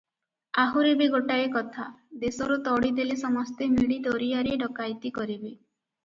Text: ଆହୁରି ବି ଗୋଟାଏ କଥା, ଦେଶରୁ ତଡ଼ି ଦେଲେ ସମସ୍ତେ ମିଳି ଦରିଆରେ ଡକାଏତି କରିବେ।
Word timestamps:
ଆହୁରି 0.61 0.91
ବି 0.99 1.07
ଗୋଟାଏ 1.15 1.43
କଥା, 1.55 1.83
ଦେଶରୁ 2.23 2.57
ତଡ଼ି 2.67 2.89
ଦେଲେ 2.99 3.17
ସମସ୍ତେ 3.25 3.67
ମିଳି 3.73 3.99
ଦରିଆରେ 4.07 4.55
ଡକାଏତି 4.63 5.13
କରିବେ। 5.19 5.53